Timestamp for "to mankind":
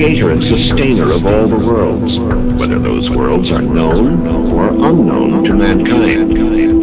5.44-6.79